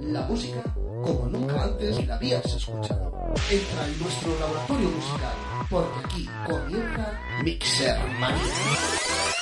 [0.00, 0.62] La música
[1.02, 3.12] como nunca antes la habías escuchado.
[3.50, 5.36] Entra en nuestro laboratorio musical,
[5.70, 9.35] porque aquí comienza Mixer Mania.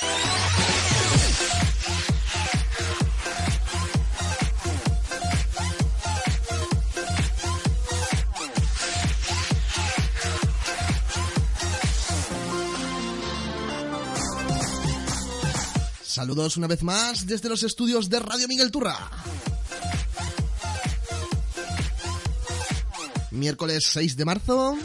[16.25, 19.11] Saludos una vez más desde los estudios de Radio Miguel Turra.
[23.29, 24.75] Miércoles 6 de marzo.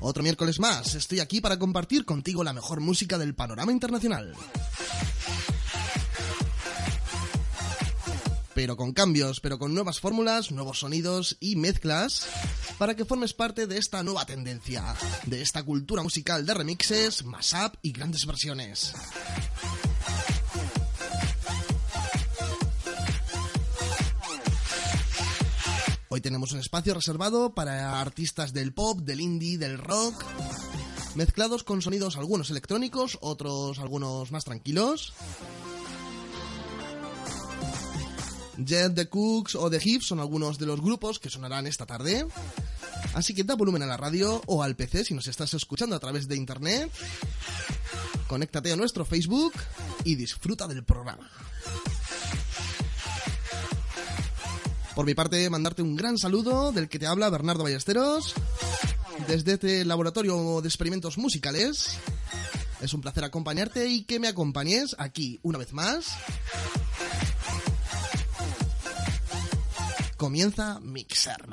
[0.00, 0.94] Otro miércoles más.
[0.94, 4.34] Estoy aquí para compartir contigo la mejor música del panorama internacional.
[8.54, 12.26] Pero con cambios, pero con nuevas fórmulas, nuevos sonidos y mezclas
[12.78, 14.94] para que formes parte de esta nueva tendencia,
[15.26, 18.94] de esta cultura musical de remixes, mashup y grandes versiones.
[26.14, 30.14] Hoy tenemos un espacio reservado para artistas del pop, del indie, del rock,
[31.16, 35.12] mezclados con sonidos algunos electrónicos, otros algunos más tranquilos.
[38.58, 42.28] Jet, The Cooks o The Hips son algunos de los grupos que sonarán esta tarde.
[43.14, 45.98] Así que da volumen a la radio o al PC si nos estás escuchando a
[45.98, 46.92] través de internet.
[48.28, 49.54] Conéctate a nuestro Facebook
[50.04, 51.28] y disfruta del programa.
[54.94, 58.34] Por mi parte, mandarte un gran saludo del que te habla Bernardo Ballesteros,
[59.26, 61.98] desde este laboratorio de experimentos musicales.
[62.80, 66.16] Es un placer acompañarte y que me acompañes aquí una vez más.
[70.16, 71.48] Comienza Mixer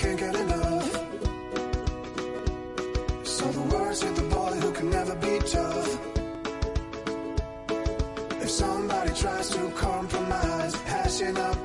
[0.00, 0.92] can't get enough.
[3.22, 5.90] So the words hit the boy who can never be tough.
[8.44, 11.64] If somebody tries to compromise, hashing out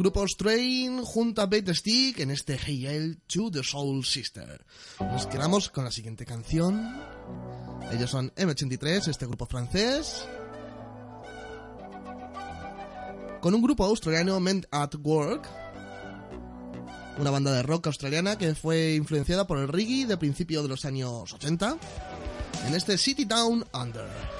[0.00, 4.64] grupos Train junto a Bait Stick en este Hail to the Soul Sister.
[4.98, 6.98] Nos quedamos con la siguiente canción.
[7.92, 10.26] Ellos son M83, este grupo francés.
[13.42, 15.46] Con un grupo australiano Men at Work.
[17.18, 20.86] Una banda de rock australiana que fue influenciada por el reggae de principio de los
[20.86, 21.76] años 80.
[22.68, 24.39] En este City Down Under.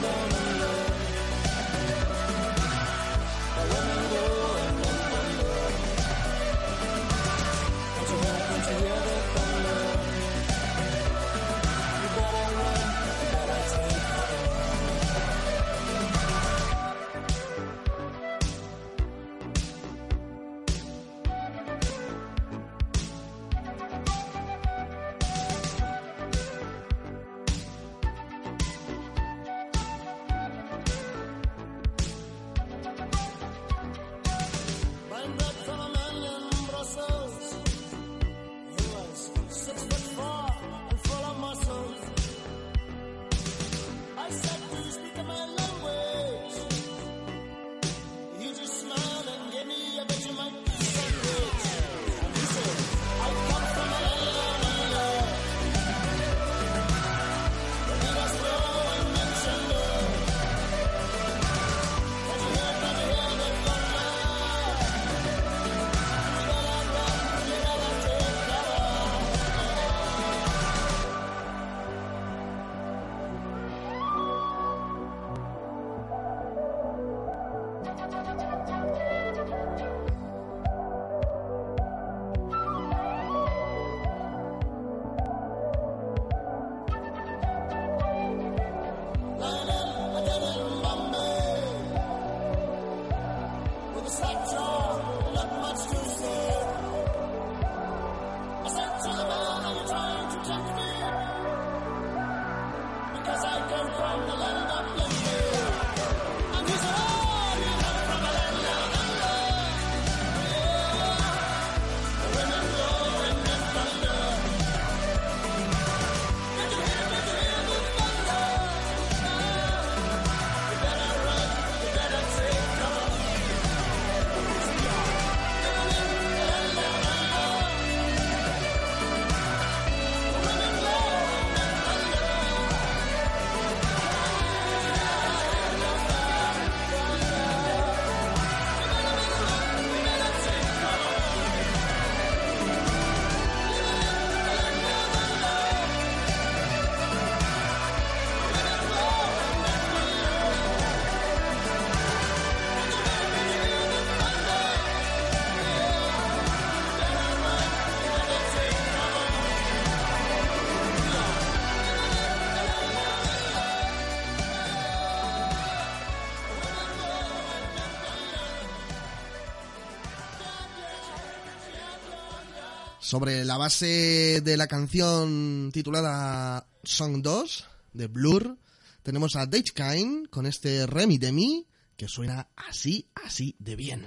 [173.11, 178.57] sobre la base de la canción titulada Song 2 de Blur,
[179.03, 184.05] tenemos a Dave Kine con este Remy Demi que suena así, así de bien.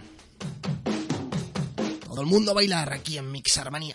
[2.06, 3.94] Todo el mundo a bailar aquí en Mixarmanía.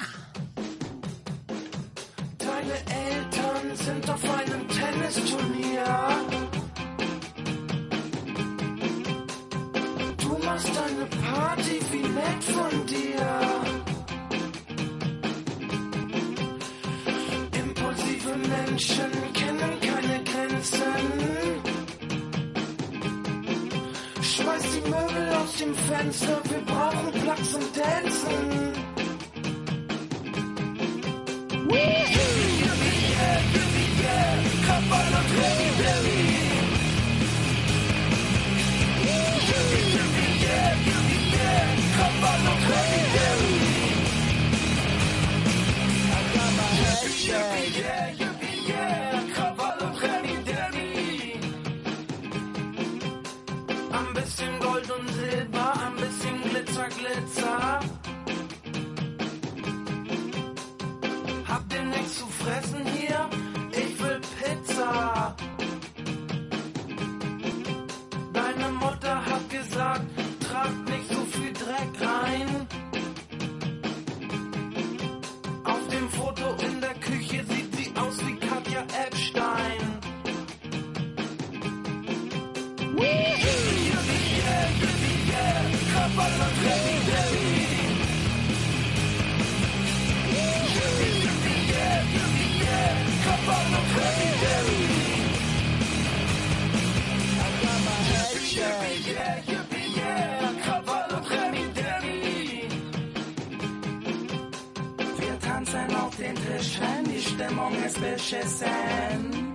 [108.20, 109.54] beschissen.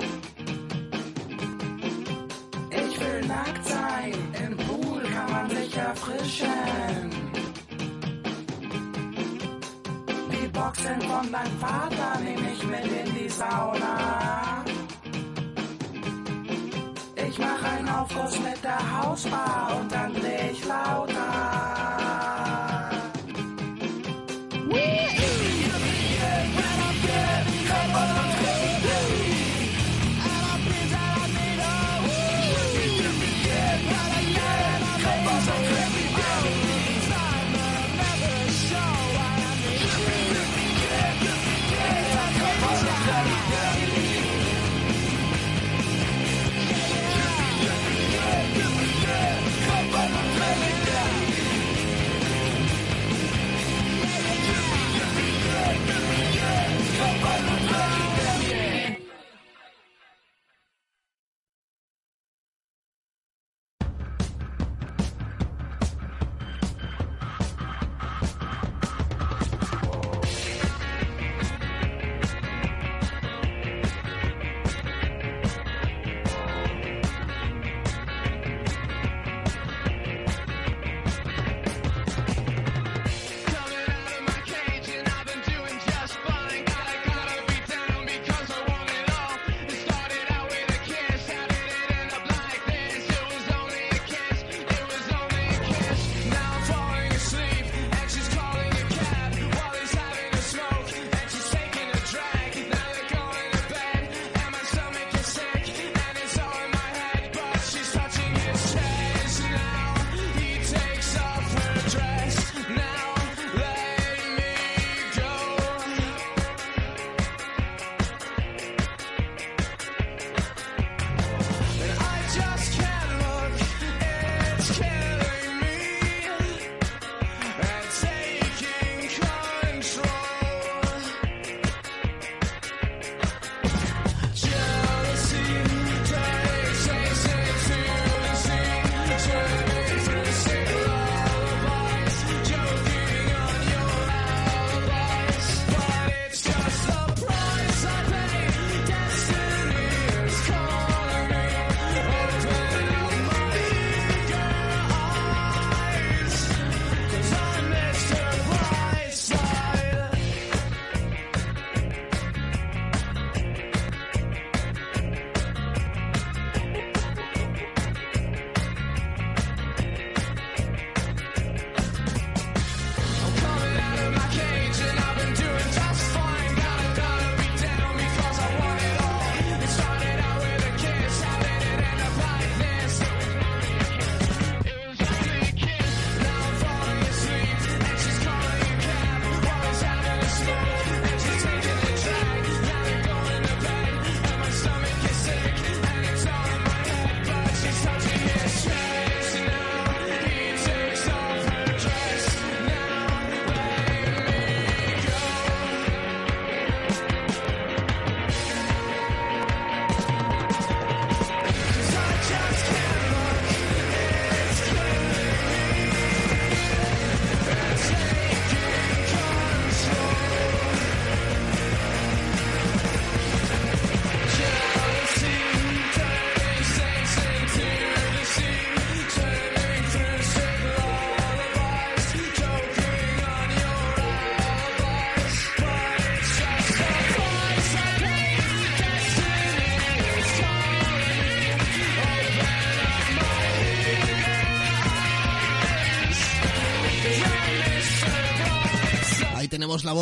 [2.70, 4.12] Ich will nackt sein,
[4.44, 7.10] im Pool kann man sich erfrischen.
[10.32, 14.63] Die Boxen von deinem Vater nehme ich mit in die Sauna.
[18.04, 21.73] auf Kurs mit der Hausbar und dann leg lauter.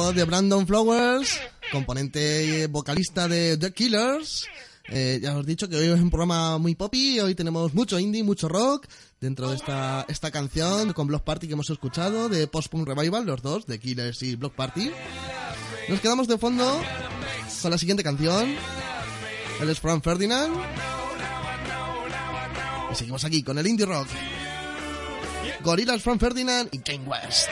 [0.02, 1.38] Voz de Brandon Flowers,
[1.70, 4.46] componente vocalista de The Killers.
[4.88, 8.00] Eh, ya os he dicho que hoy es un programa muy poppy, hoy tenemos mucho
[8.00, 8.88] indie, mucho rock,
[9.20, 13.24] dentro de esta, esta canción con Block Party que hemos escuchado, de Post Punk Revival,
[13.24, 14.90] los dos, The Killers y Block Party.
[15.88, 16.80] Nos quedamos de fondo
[17.60, 18.56] con la siguiente canción,
[19.60, 20.52] él es Frank Ferdinand.
[22.90, 24.08] Y seguimos aquí con el indie rock.
[25.62, 27.50] Gorillaz, Frank Ferdinand y Kane West.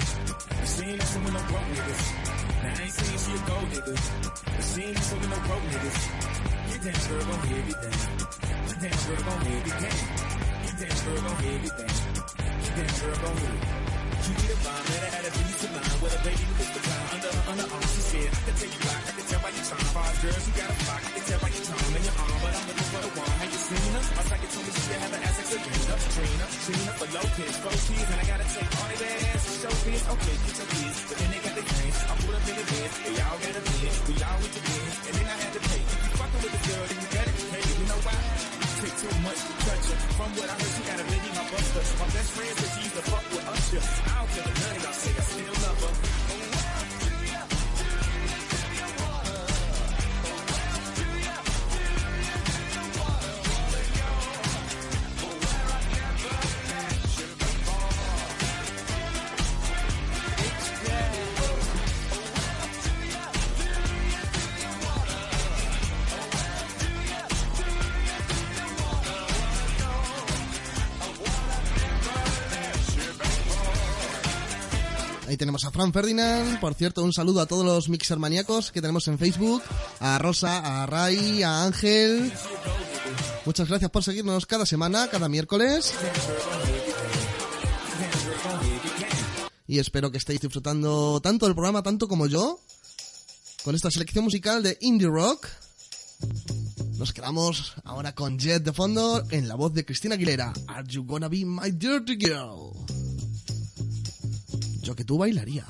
[0.00, 0.52] She a gold digger.
[0.52, 2.02] But she ain't messing with no broke niggas.
[2.62, 3.98] Now I ain't saying she a gold digger.
[4.32, 5.98] But she ain't messing with no broke niggas.
[6.72, 7.98] Get down, girl, gon' head, get down.
[8.62, 9.96] Get down, girl, gon' head, get down.
[10.62, 11.94] Get down, girl, gon' head, get down.
[12.62, 13.58] Get down, girl, gon' head.
[14.22, 15.98] She need a bomb, let her add a piece of mine.
[16.02, 17.84] With a baby who gets the time under her underarm.
[17.92, 19.84] She said, I can tell you like, I can tell by your charm.
[19.92, 22.38] Five girls, you got a flock, I can tell by your charm and your arm.
[22.42, 23.34] But I'm looking for the one.
[23.38, 24.02] Have you seen her?
[24.02, 27.76] My psychic told me she have an ass like Serena, Trina, Trina for Lopez, four
[27.86, 30.02] kids, and I gotta take all their ass to show this.
[30.02, 31.96] Okay, get your kids, but then they got their friends.
[32.02, 34.62] I put up in the bed, they all got a bed, we all went to
[34.66, 35.82] bed, and then I had to pay.
[35.82, 37.70] If you fucking with the girl, then you gotta be paid.
[37.70, 38.18] You know why?
[38.82, 39.98] Take too much to touch her.
[40.18, 41.82] From what I heard, she got a baby, my buster.
[42.02, 43.78] My best friend said she to fuck with Usher.
[43.78, 45.14] I don't care what none of y'all say,
[75.32, 76.60] Ahí tenemos a Fran Ferdinand.
[76.60, 79.62] Por cierto, un saludo a todos los mixer maníacos que tenemos en Facebook.
[79.98, 82.30] A Rosa, a Ray, a Ángel.
[83.46, 85.94] Muchas gracias por seguirnos cada semana, cada miércoles.
[89.66, 92.60] Y espero que estéis disfrutando tanto del programa, tanto como yo.
[93.64, 95.48] Con esta selección musical de Indie Rock.
[96.98, 100.52] Nos quedamos ahora con Jet de fondo en la voz de Cristina Aguilera.
[100.66, 103.01] Are you gonna be my dirty girl?
[104.82, 105.64] Yo que tú bailaría.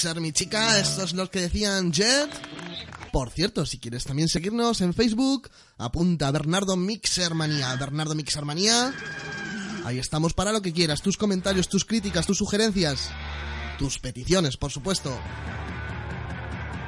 [0.00, 0.78] Mixer, mi chica.
[0.80, 2.30] Esto es que decían Jet.
[3.12, 7.76] Por cierto, si quieres también seguirnos en Facebook, apunta a Bernardo Mixermanía.
[7.76, 8.94] Bernardo Mixermanía.
[9.84, 11.02] Ahí estamos para lo que quieras.
[11.02, 13.10] Tus comentarios, tus críticas, tus sugerencias.
[13.78, 15.14] Tus peticiones, por supuesto.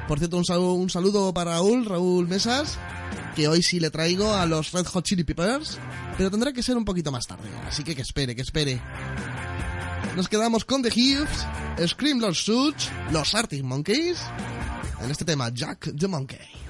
[0.07, 2.79] Por cierto, un saludo, un saludo para Raúl, Raúl Mesas,
[3.35, 5.77] que hoy sí le traigo a los Red Hot Chili Peppers,
[6.17, 8.81] pero tendrá que ser un poquito más tarde, así que que espere, que espere.
[10.15, 11.47] Nos quedamos con The Hills,
[11.87, 14.19] Scream Lord Suits, los Arctic Monkeys,
[15.01, 16.62] en este tema Jack the Monkey.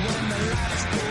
[0.00, 1.09] when the lights go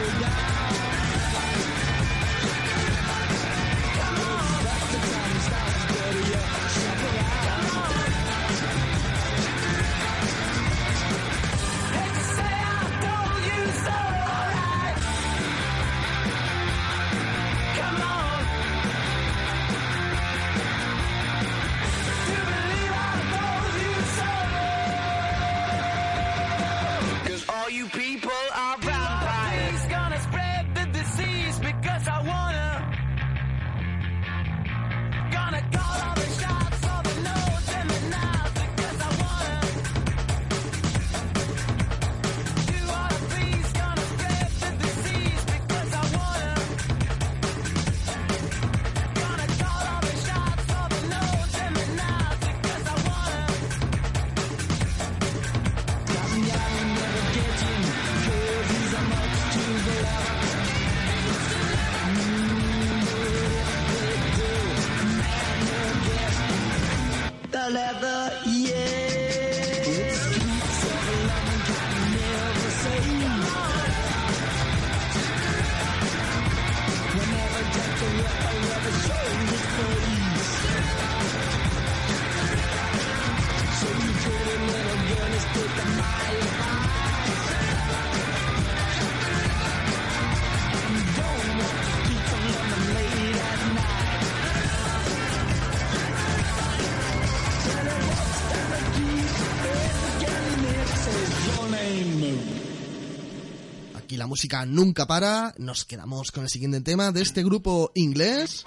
[104.30, 105.54] música nunca para.
[105.58, 108.64] Nos quedamos con el siguiente tema de este grupo inglés.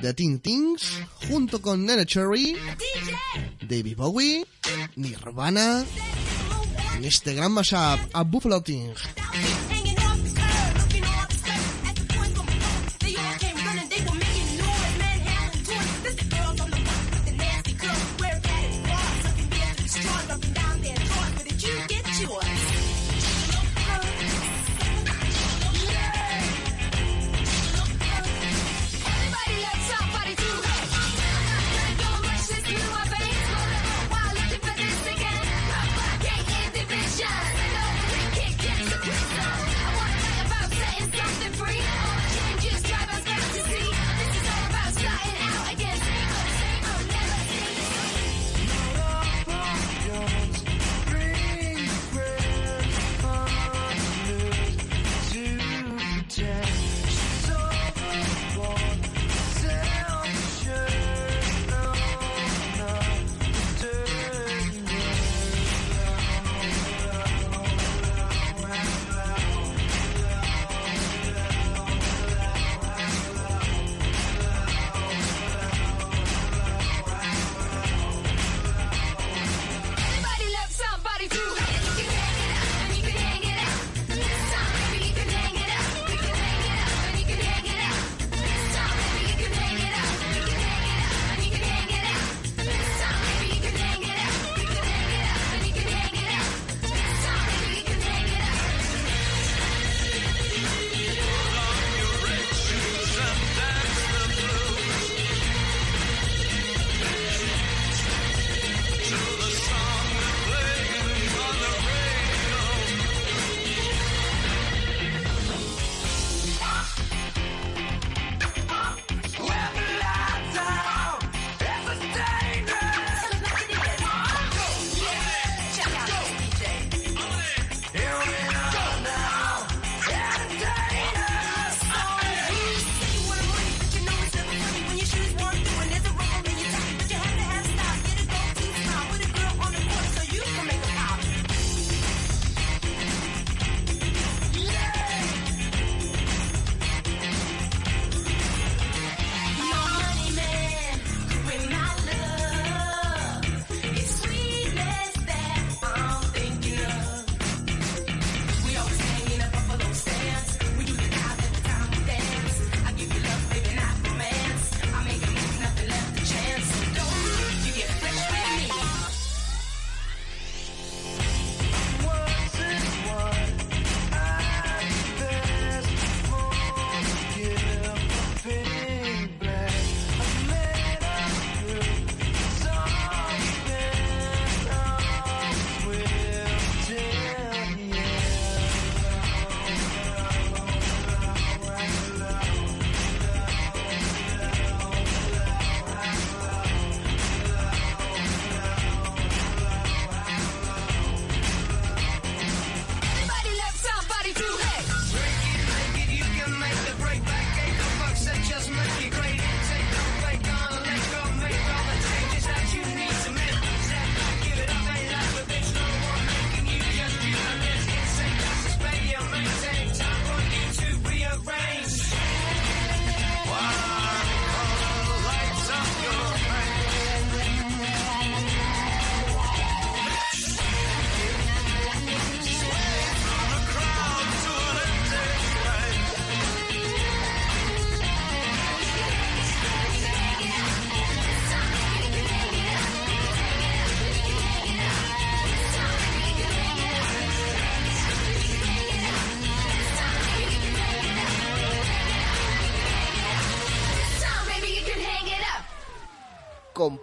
[0.00, 0.82] The Teen Things,
[1.28, 2.56] junto con Nene Cherry,
[3.68, 4.44] David Bowie,
[4.96, 5.84] Nirvana,
[6.96, 8.94] en este gran mashup a Buffalo Ting.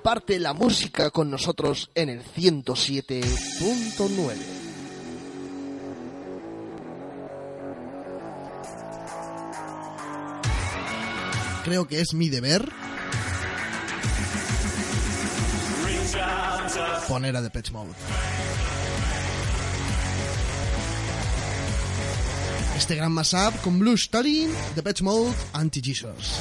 [0.09, 4.33] Comparte la música con nosotros en el 107.9.
[11.63, 12.67] Creo que es mi deber
[17.07, 17.91] poner a Depeche Mode.
[22.75, 26.39] Este gran mashup con Blue Story, Depeche Mode, Anti-Jesus.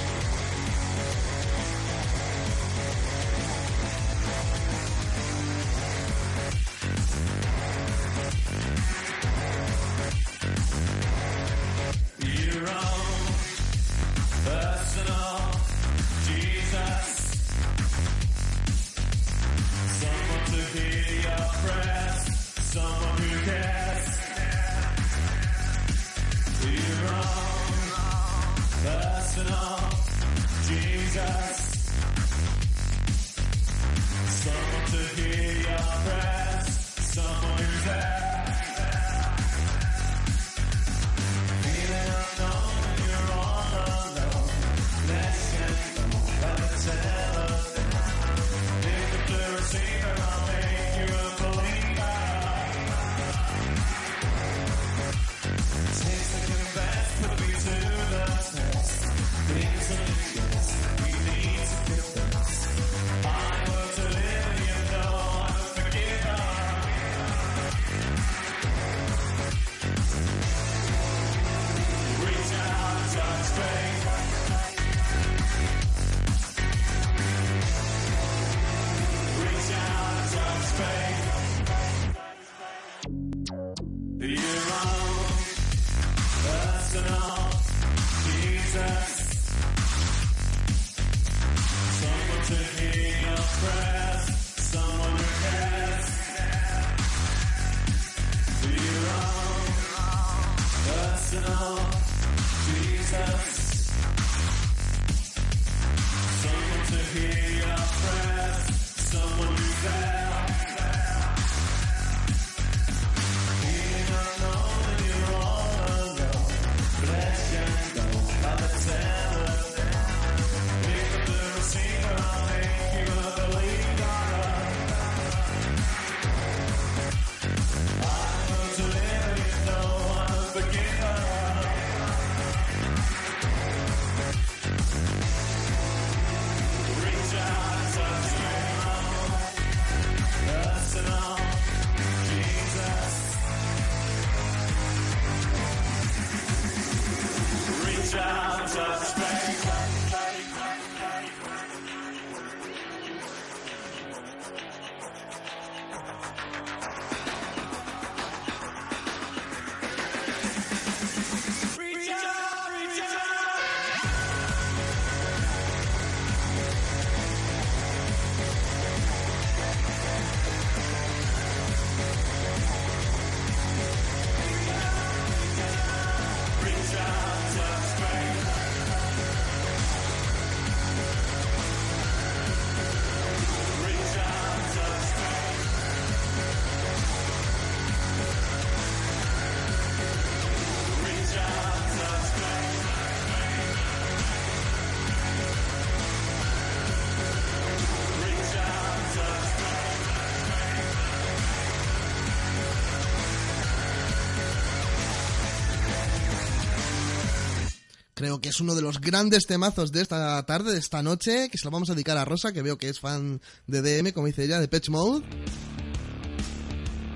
[208.40, 211.64] Que es uno de los grandes temazos de esta tarde, de esta noche, que se
[211.64, 214.44] lo vamos a dedicar a Rosa, que veo que es fan de DM, como dice
[214.44, 215.24] ella, de Patch Mode.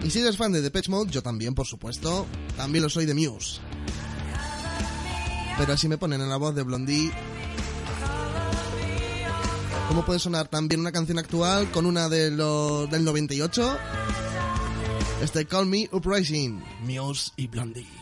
[0.05, 2.27] Y si eres fan de Depeche Mode, yo también, por supuesto.
[2.57, 3.61] También lo soy de Muse.
[5.57, 7.12] Pero así me ponen en la voz de Blondie.
[9.89, 13.79] ¿Cómo puede sonar también una canción actual con una de los del 98?
[15.23, 18.01] Este Call Me Uprising, Muse y Blondie.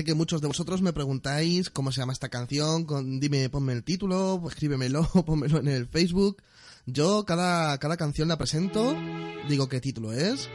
[0.00, 3.74] Sé que muchos de vosotros me preguntáis cómo se llama esta canción, con, dime, ponme
[3.74, 6.42] el título, escríbemelo, pónmelo en el Facebook.
[6.86, 8.96] Yo cada, cada canción la presento,
[9.46, 10.48] digo qué título es,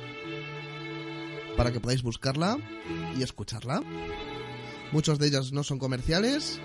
[1.55, 2.57] para que podáis buscarla
[3.15, 3.83] y escucharla.
[4.91, 6.59] Muchos de ellos no son comerciales,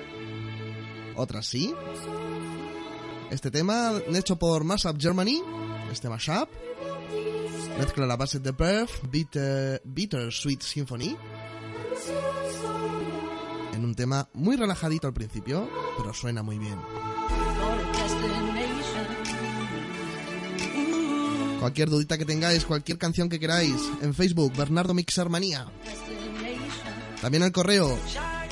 [1.16, 1.74] otras sí.
[3.30, 5.42] Este tema, hecho por Mashup Germany,
[5.92, 6.48] este Mashup,
[7.78, 11.14] mezcla la base de Birth, Bitter, Bitter Sweet Symphony,
[13.80, 16.78] en un tema muy relajadito al principio, pero suena muy bien.
[21.58, 25.66] Cualquier dudita que tengáis, cualquier canción que queráis, en Facebook, Bernardo Mixermanía.
[27.20, 27.98] También al correo,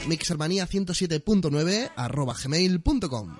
[0.06, 3.36] mixermanía107.9 arroba gmail.com.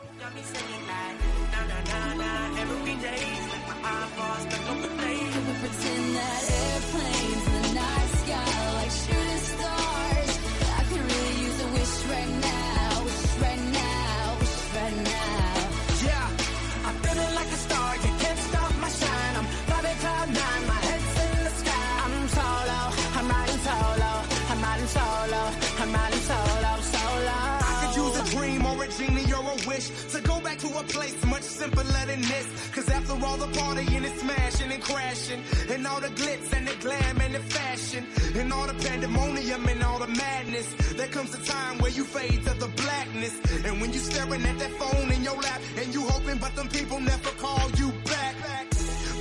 [28.31, 31.85] dream or a genie or a wish to go back to a place much simpler
[31.85, 32.71] than this.
[32.75, 36.75] Cause after all the partying and smashing and crashing, and all the glitz and the
[36.81, 41.43] glam and the fashion, and all the pandemonium and all the madness, there comes a
[41.45, 43.35] time where you fade to the blackness.
[43.65, 46.69] And when you staring at that phone in your lap, and you hoping but them
[46.69, 48.35] people never call you back.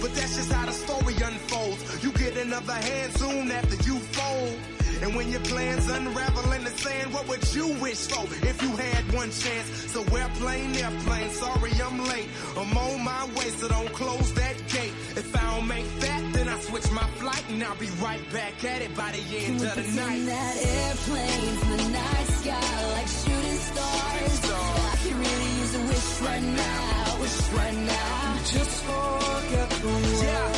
[0.01, 2.03] But that's just how the story unfolds.
[2.03, 4.76] You get another hand soon after you fold.
[5.01, 8.75] And when your plans unravel in the sand, what would you wish for if you
[8.75, 9.67] had one chance?
[9.93, 12.29] So airplane, airplane, sorry I'm late.
[12.57, 14.93] I'm on my way, so don't close that gate.
[15.15, 18.63] If I don't make that, then I switch my flight and I'll be right back
[18.63, 20.25] at it by the end of the Pretend night.
[20.25, 24.51] that airplanes in the night sky like shooting stars.
[24.51, 28.37] I could really use a wish right now, wish right now.
[28.45, 30.23] Just forget the world.
[30.23, 30.56] Yeah,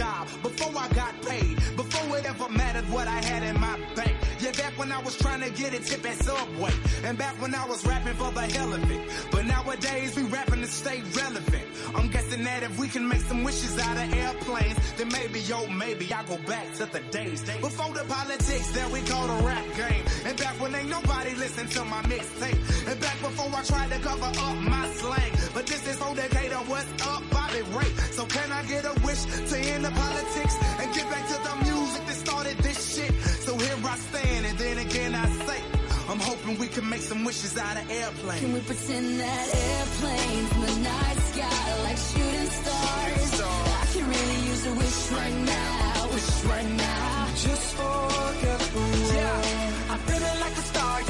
[0.00, 4.16] job, before I got paid, before it ever mattered what I had in my bank.
[4.40, 6.72] Yeah, back when I was trying to get a tip at Subway,
[7.04, 9.02] and back when I was rapping for the hell of it.
[9.30, 11.66] But nowadays we rapping to stay relevant.
[11.94, 15.66] I'm guessing that if we can make some wishes out of airplanes, then maybe, yo,
[15.66, 19.66] maybe I'll go back to the days before the politics that we call the rap
[19.76, 23.90] game, and back when ain't nobody listen to my mixtape, and back before I tried
[23.90, 25.32] to cover up my slang.
[25.52, 27.90] But this is whole decade of what's up, Bobby Ray.
[28.16, 31.54] So can I get a wish to end the politics and get back to the
[31.64, 33.12] music that started this shit?
[33.44, 35.60] So here I stand, and then again I say,
[36.08, 38.40] I'm hoping we can make some wishes out of airplanes.
[38.40, 43.40] Can we pretend that airplanes in the night sky like shooting stars?
[43.42, 47.26] I can really use a wish right now, wish right now.
[47.34, 49.12] Just forget the world.
[49.14, 51.09] Yeah, I'm feeling like a star.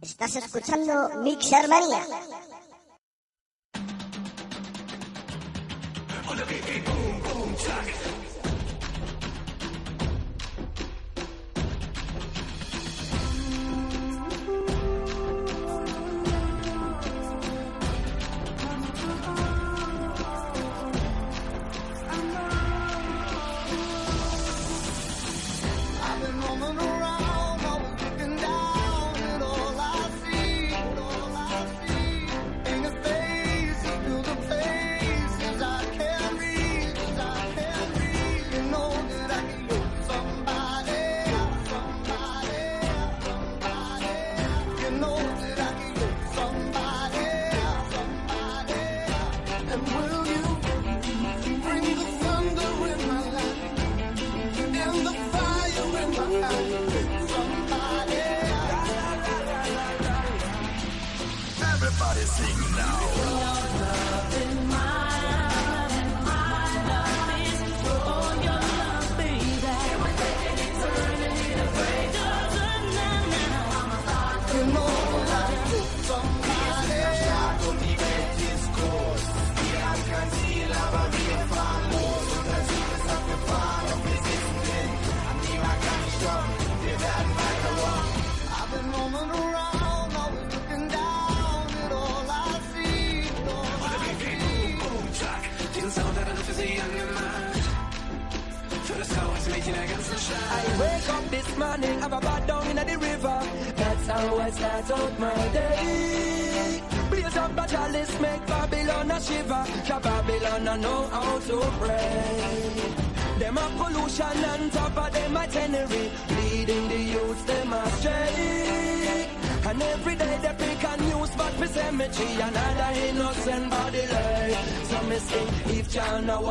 [0.00, 2.06] Estás escuchando Mixer Manía.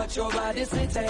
[0.08, 1.08] Watch over the city.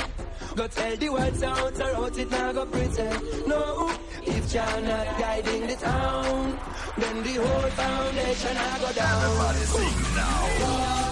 [0.56, 3.48] Go tell the words out or out it now go pretty.
[3.48, 3.91] No,
[4.24, 6.60] if you're not guiding the town,
[6.98, 9.24] then the whole foundation I go down.
[9.24, 11.07] Everybody sing now.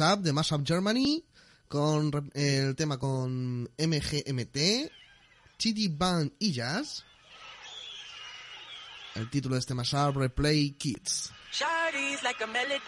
[0.00, 1.22] Mashup de Mashup Germany
[1.68, 4.90] con el tema con MGMT,
[5.58, 7.04] Chitty Band y Jazz.
[9.14, 11.32] El título de este mashup, Replay Kids.
[11.52, 12.80] Shardy's like a melody.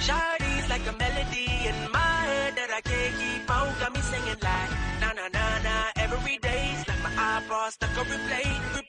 [0.00, 3.80] Shardy's like a melody in my head that I can't keep out.
[3.80, 6.74] Got me singing like na na na na every day.
[6.78, 8.44] It's like my iPod stuck on replay,
[8.74, 8.87] replay.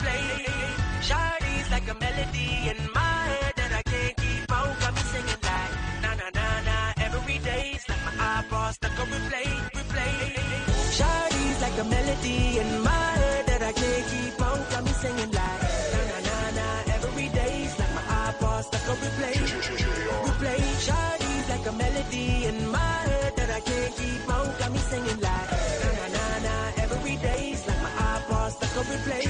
[22.09, 24.59] Melody in my head that I can't keep out.
[24.59, 25.51] Got me singing like
[25.83, 27.55] na na na na every day.
[27.67, 29.23] Like my iPod stuck on replay,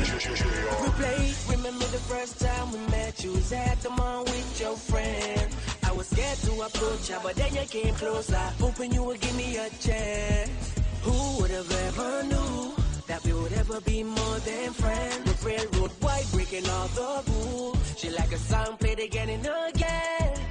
[0.84, 1.50] replay.
[1.52, 3.24] Remember the first time we met?
[3.24, 5.56] You was at the mall with your friend.
[5.84, 9.36] I was scared to approach her, but then you came closer, hoping you would give
[9.36, 10.74] me a chance.
[11.04, 12.74] Who would have ever knew
[13.08, 15.24] that we would ever be more than friends?
[15.26, 17.78] With railroad white breaking all the rules.
[17.98, 20.49] She like a song played again and again.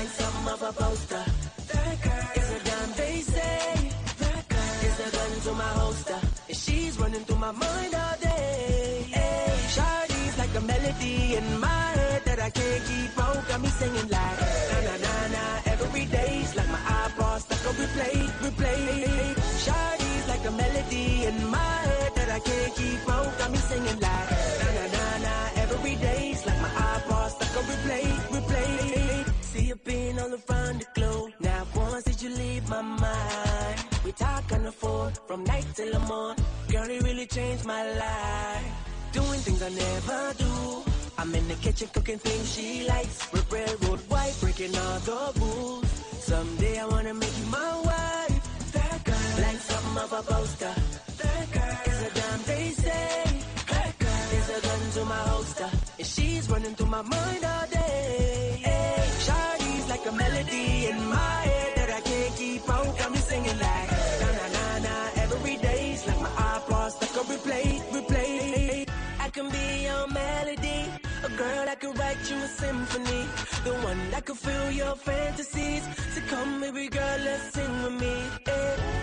[0.00, 1.24] A poster.
[1.72, 3.90] That girl is a they say.
[4.18, 6.20] That girl is a gun to my holster.
[6.48, 9.06] And she's running through my mind all day.
[9.08, 13.16] Hey, like a melody in my head that I can't keep.
[13.48, 14.17] Got me singing like
[32.68, 33.78] my mind?
[34.04, 36.44] We talk on the phone from night till the morning.
[36.68, 38.72] Girl, it really changed my life.
[39.12, 40.82] Doing things I never do.
[41.18, 43.32] I'm in the kitchen cooking things she likes.
[43.32, 45.90] With railroad white, breaking all the rules.
[46.30, 48.72] Someday I wanna make you my wife.
[48.72, 50.74] That girl, like something of a poster.
[51.22, 53.42] That girl is a damn they say.
[53.72, 55.70] That girl is a gun to my holster.
[55.98, 57.77] And she's running through my mind all day.
[72.68, 73.24] Symphony.
[73.64, 75.84] The one that could fill your fantasies.
[76.14, 78.14] So come, baby girl, let's sing with me.
[78.46, 78.97] Eh,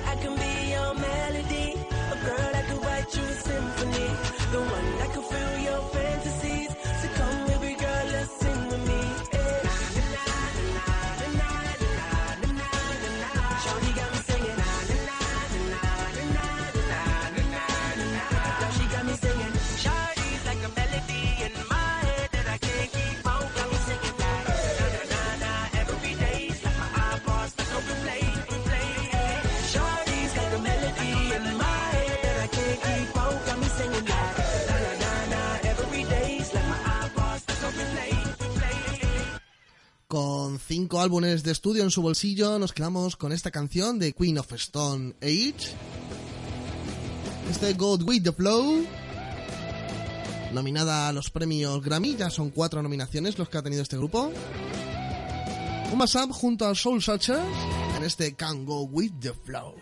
[40.16, 44.38] Con cinco álbumes de estudio en su bolsillo, nos quedamos con esta canción de Queen
[44.38, 45.76] of Stone Age.
[47.52, 48.86] Este God With the Flow.
[50.54, 54.32] Nominada a los premios Grammy, ya son cuatro nominaciones los que ha tenido este grupo.
[55.92, 57.44] Un mashup junto a Soul Searchers
[57.98, 59.76] en este Can Go With the Flow.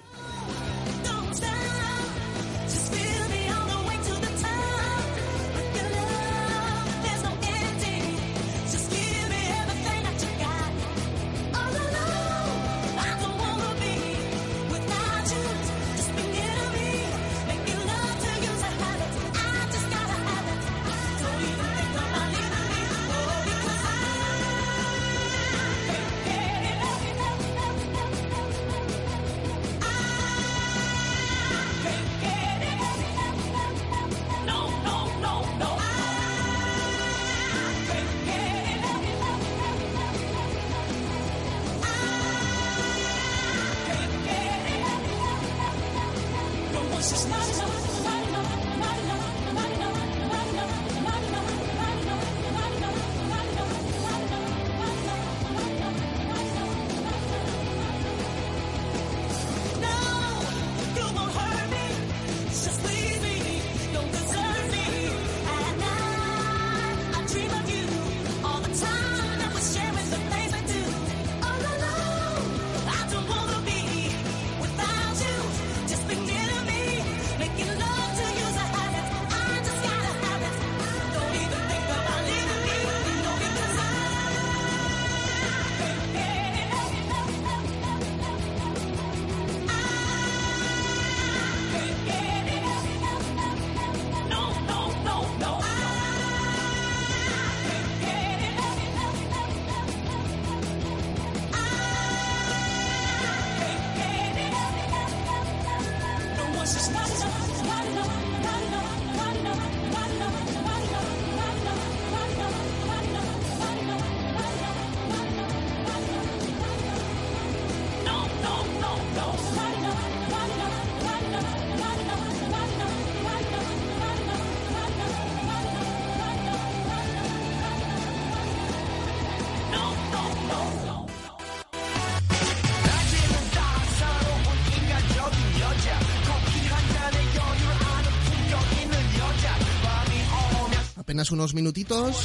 [141.34, 142.16] Unos minutitos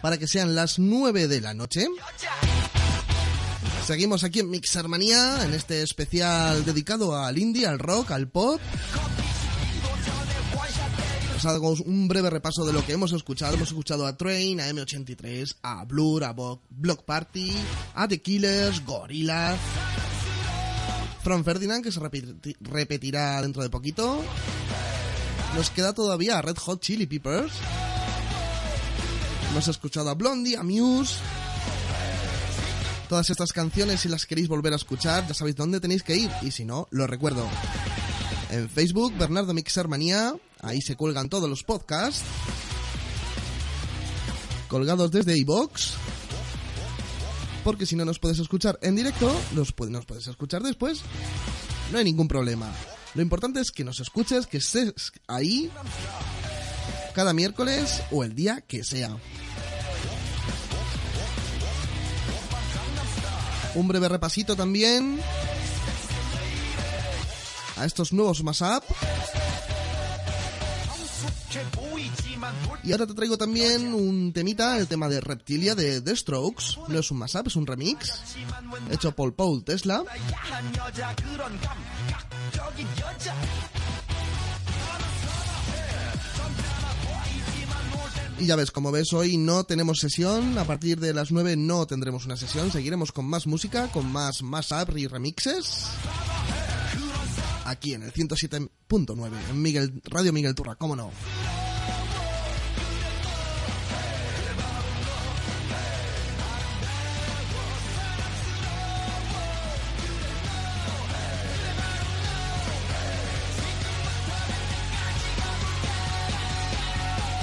[0.00, 1.86] para que sean las 9 de la noche.
[3.86, 8.60] Seguimos aquí en Mixarmanía, en este especial dedicado al indie, al rock, al pop.
[11.36, 13.54] Os hago un breve repaso de lo que hemos escuchado.
[13.54, 17.52] Hemos escuchado a Train, a M83, a Blur, a Block Party,
[17.94, 19.58] a The Killers, Gorillaz,
[21.24, 24.22] From Ferdinand, que se repeti- repetirá dentro de poquito.
[25.56, 27.52] Nos queda todavía Red Hot Chili Peppers.
[29.50, 31.16] Hemos escuchado a Blondie, a Muse.
[33.08, 36.30] Todas estas canciones, si las queréis volver a escuchar, ya sabéis dónde tenéis que ir.
[36.42, 37.44] Y si no, lo recuerdo.
[38.50, 40.36] En Facebook, Bernardo Mixermanía.
[40.60, 42.22] Ahí se cuelgan todos los podcasts.
[44.68, 45.94] Colgados desde iBox.
[47.64, 51.00] Porque si no nos puedes escuchar en directo, nos puedes escuchar después.
[51.90, 52.72] No hay ningún problema.
[53.14, 55.68] Lo importante es que nos escuches, que estés ahí
[57.14, 59.16] cada miércoles o el día que sea.
[63.74, 65.20] Un breve repasito también
[67.76, 68.84] a estos nuevos mashup.
[72.82, 76.78] Y ahora te traigo también un temita, el tema de Reptilia de The Strokes.
[76.88, 78.20] No es un mashup, es un remix.
[78.90, 80.02] Hecho por Paul Tesla.
[88.40, 90.56] Y ya ves, como ves, hoy no tenemos sesión.
[90.56, 92.72] A partir de las 9 no tendremos una sesión.
[92.72, 95.88] Seguiremos con más música, con más mashup y remixes.
[97.66, 101.10] Aquí en el 107.9, en Miguel, Radio Miguel Turra, cómo no.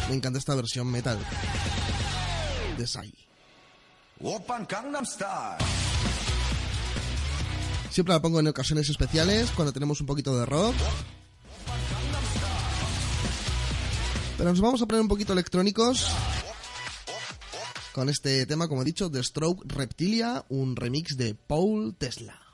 [0.10, 1.20] Me encanta esta versión metal
[2.78, 3.14] de Sai.
[4.22, 5.58] Open Gangnam Style.
[7.90, 10.76] Siempre la pongo en ocasiones especiales, cuando tenemos un poquito de rock.
[14.38, 16.08] Pero nos vamos a poner un poquito electrónicos
[17.92, 22.47] con este tema, como he dicho, The Stroke Reptilia, un remix de Paul Tesla.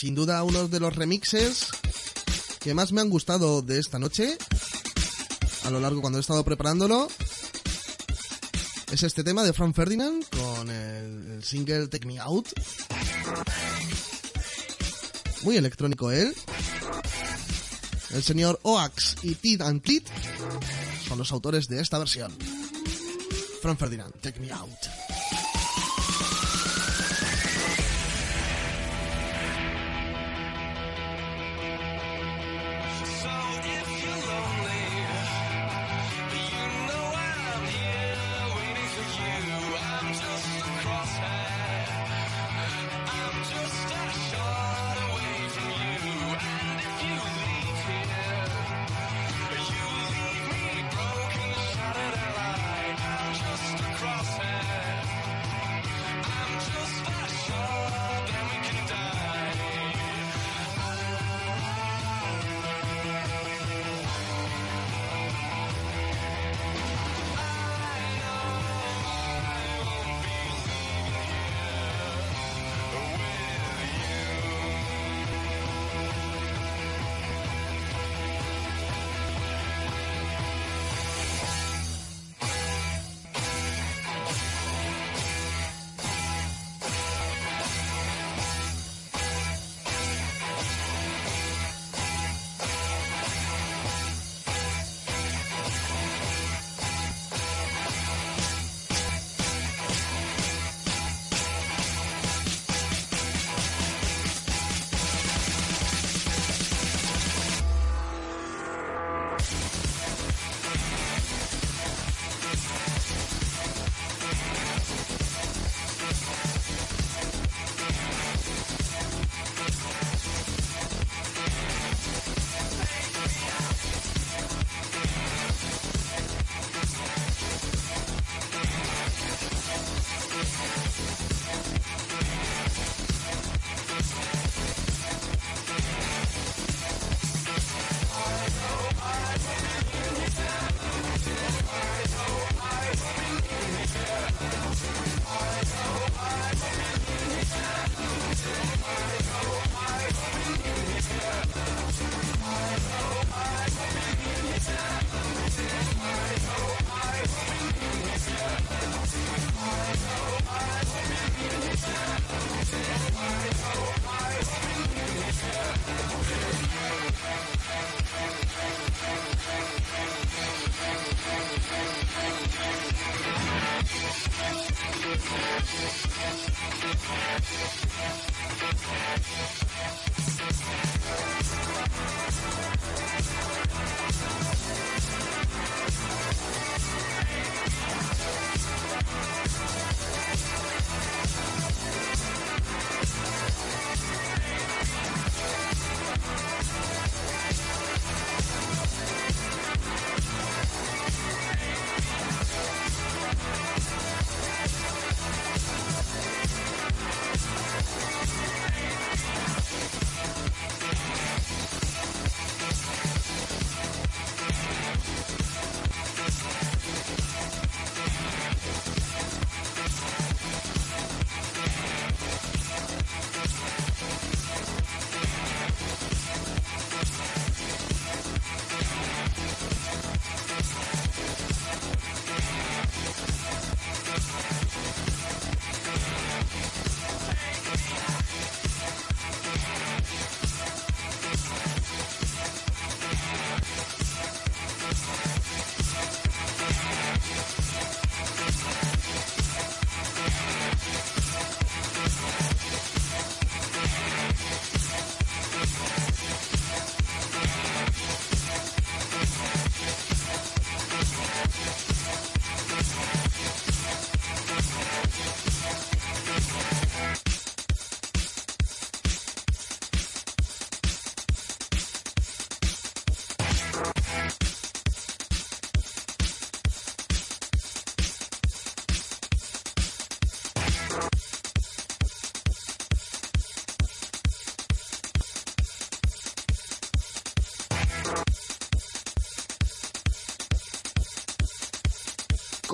[0.00, 1.66] Sin duda uno de los remixes
[2.58, 4.38] que más me han gustado de esta noche,
[5.70, 7.06] a lo largo cuando he estado preparándolo
[8.90, 12.48] es este tema de Frank Ferdinand con el, single Take Me Out.
[15.42, 16.34] Muy electrónico él.
[18.10, 20.02] El señor Oax y Tid and Tid
[21.06, 22.36] son los autores de esta versión.
[23.62, 24.99] Frank Ferdinand, Take Me Out.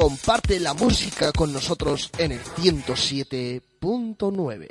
[0.06, 4.68] comparte la música con nosotros en el 107.9.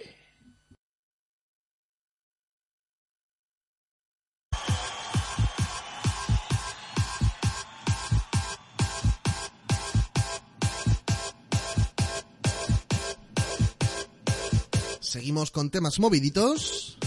[15.01, 16.97] Seguimos con temas moviditos.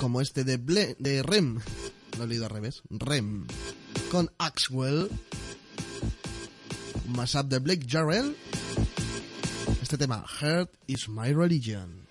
[0.00, 1.60] Como este de, Ble de Rem.
[2.16, 2.82] Lo he leído al revés.
[2.90, 3.46] Rem
[4.10, 5.08] con Axwell.
[7.06, 8.34] Un mashup de Blake Jarrell.
[9.82, 12.07] Este tema, Heart is my religion.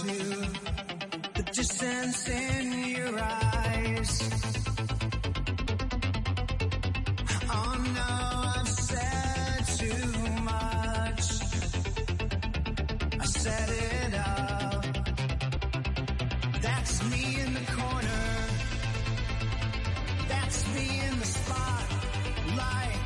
[0.00, 0.06] To,
[1.34, 4.30] the distance in your eyes.
[7.50, 8.10] Oh no,
[8.56, 10.08] I've said too
[10.40, 11.24] much.
[13.20, 14.84] I set it up.
[16.62, 18.24] That's me in the corner.
[20.28, 23.00] That's me in the spotlight,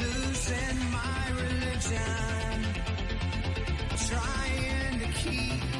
[0.00, 2.64] losing my religion.
[4.08, 5.79] Trying to keep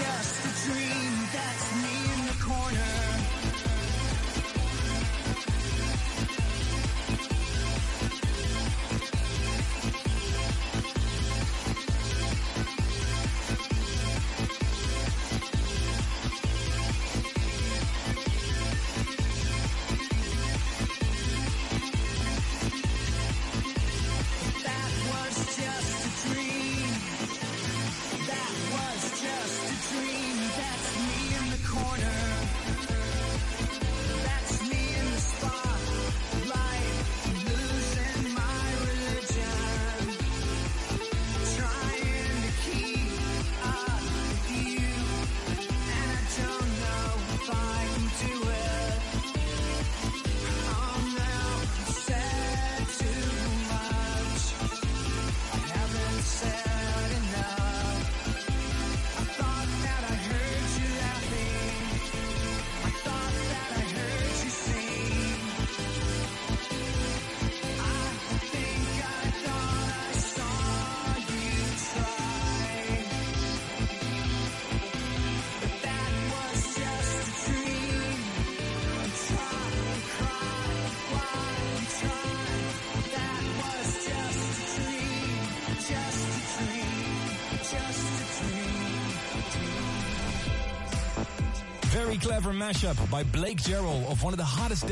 [0.00, 0.29] yes.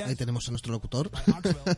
[0.07, 1.11] Ahí tenemos a nuestro locutor.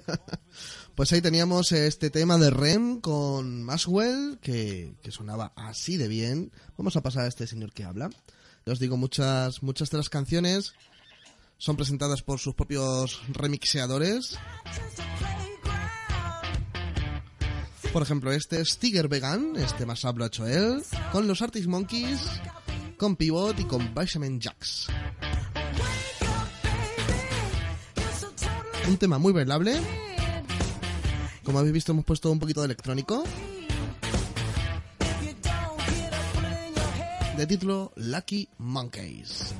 [0.95, 6.53] pues ahí teníamos este tema de Rem con Maxwell, que, que sonaba así de bien.
[6.77, 8.09] Vamos a pasar a este señor que habla.
[8.67, 10.75] Ya os digo, muchas, muchas de las canciones
[11.59, 14.39] son presentadas por sus propios remixeadores.
[17.93, 21.67] Por ejemplo, este es Tiger Vegan, este más hablo ha hecho él, con los Artist
[21.67, 22.21] Monkeys,
[22.97, 24.87] con Pivot y con Benjamin Jacks.
[28.91, 29.79] un tema muy bailable.
[31.45, 33.23] Como habéis visto hemos puesto un poquito de electrónico.
[37.37, 39.55] De título Lucky Monkeys.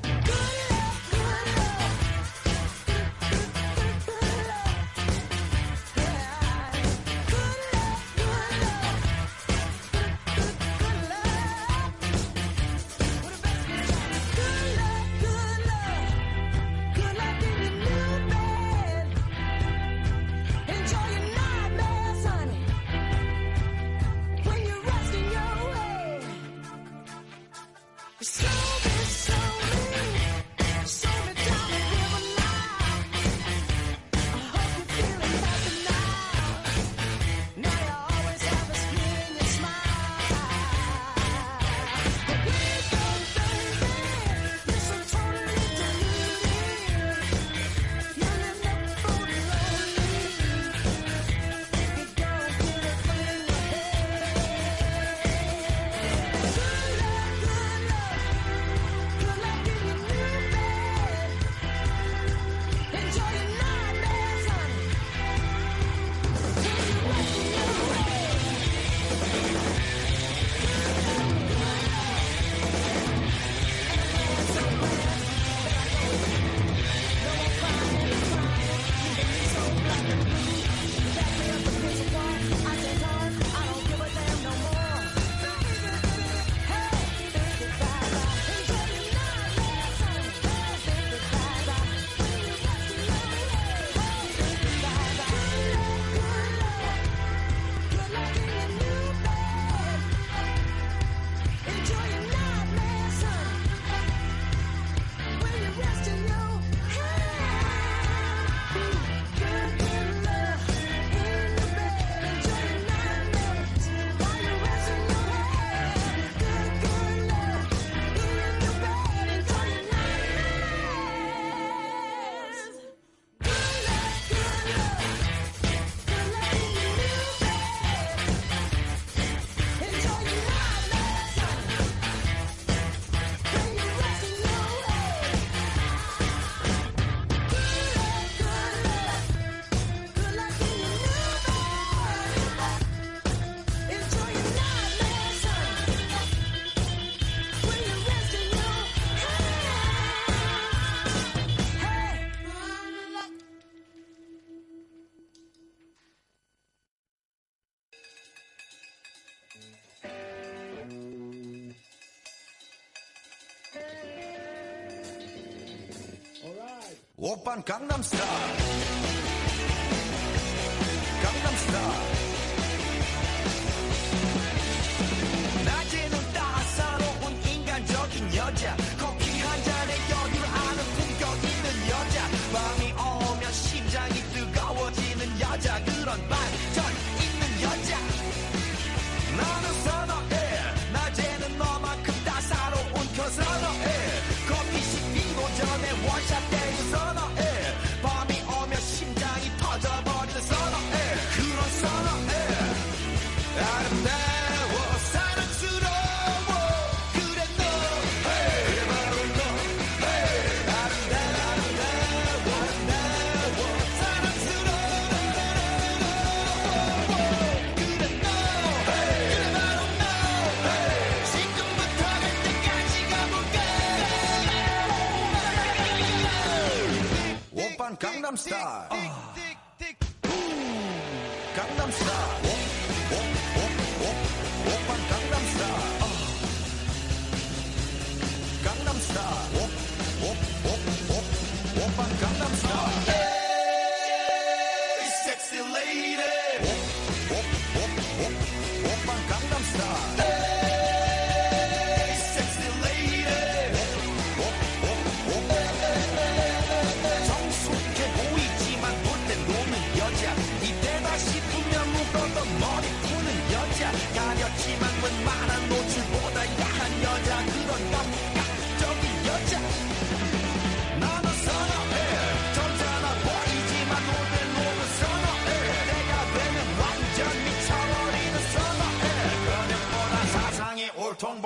[228.31, 229.20] I'm stuck.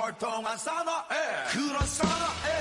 [0.05, 2.55] 불퉁한 선어해 그런 선어해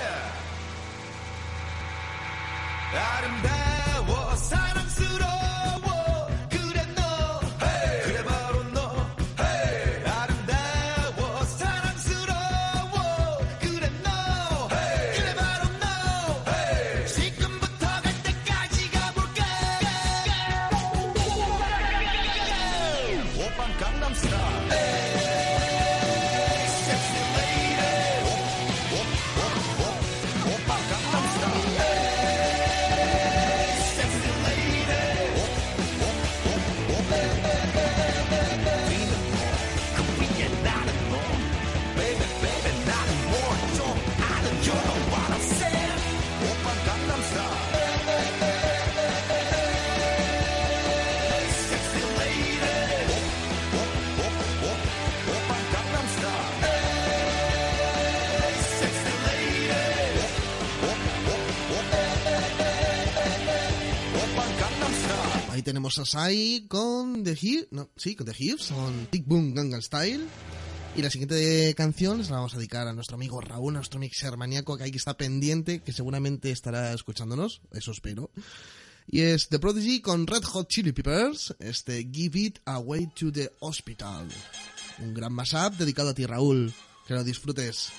[2.94, 5.43] 아름다워 사랑스러워
[65.64, 69.82] tenemos a Sai con The Hips, no, sí, con The Hips, con Tick Boom Gangnam
[69.82, 70.24] Style.
[70.96, 74.36] Y la siguiente canción se la vamos a dedicar a nuestro amigo Raúl, nuestro mixer
[74.36, 78.30] maníaco que ahí está pendiente, que seguramente estará escuchándonos, eso espero.
[79.08, 83.50] Y es The Prodigy con Red Hot Chili Peppers, este Give It Away to the
[83.60, 84.28] Hospital.
[85.00, 86.72] Un gran mashup dedicado a ti, Raúl.
[87.06, 87.90] Que lo disfrutes.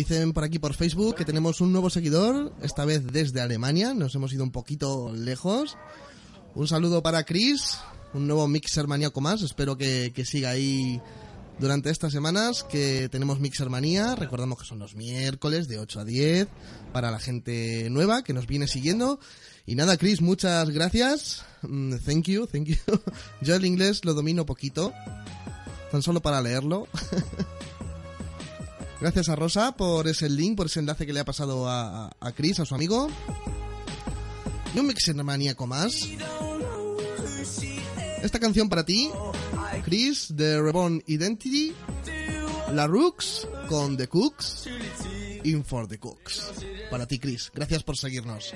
[0.00, 4.14] Dicen por aquí por Facebook que tenemos un nuevo seguidor, esta vez desde Alemania, nos
[4.14, 5.76] hemos ido un poquito lejos.
[6.54, 7.76] Un saludo para Chris,
[8.14, 11.02] un nuevo Mixer maníaco más, espero que, que siga ahí
[11.58, 14.14] durante estas semanas que tenemos Mixer Manía.
[14.14, 16.48] Recordamos que son los miércoles de 8 a 10
[16.94, 19.20] para la gente nueva que nos viene siguiendo.
[19.66, 21.44] Y nada, Chris, muchas gracias.
[21.60, 22.76] Mm, Thank you, thank you.
[23.42, 24.94] Yo el inglés lo domino poquito,
[25.92, 26.88] tan solo para leerlo.
[29.00, 32.60] Gracias a Rosa por ese link, por ese enlace que le ha pasado a, Chris,
[32.60, 33.08] a su amigo.
[34.74, 36.06] Y un Mixer maníaco más.
[38.22, 39.10] Esta canción para ti,
[39.84, 41.72] Chris, de Reborn Identity,
[42.74, 44.68] La Rooks con The Cooks,
[45.44, 46.52] In for the Cooks.
[46.90, 47.50] Para ti, Chris.
[47.54, 48.52] Gracias por seguirnos.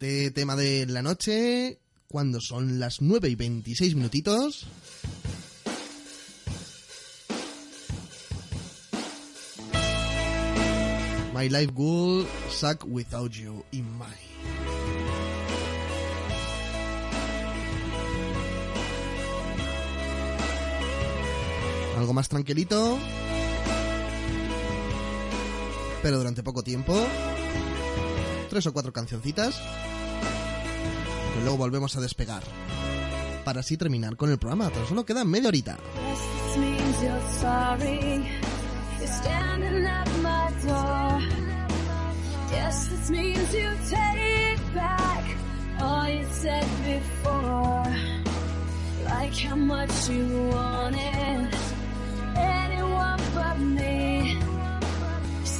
[0.00, 1.78] Siguiente tema de la noche,
[2.08, 4.66] cuando son las 9 y 26 minutitos.
[11.34, 14.14] My life will suck without you in mind.
[21.98, 22.98] Algo más tranquilito.
[26.02, 26.94] Pero durante poco tiempo.
[28.48, 29.60] Tres o cuatro cancioncitas.
[31.40, 32.42] Y luego volvemos a despegar.
[33.44, 34.68] Para así terminar con el programa.
[34.68, 35.78] Tan solo queda media horita.